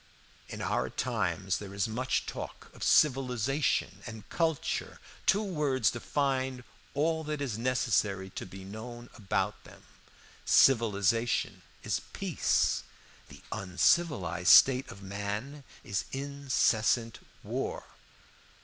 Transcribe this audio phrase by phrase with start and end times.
[0.49, 4.99] "In our times there is much talk of civilization and culture.
[5.27, 6.63] Two words define
[6.95, 9.83] all that is necessary to be known about them.
[10.43, 12.81] Civilization is peace.
[13.29, 17.83] The uncivilized state of man is incessant war.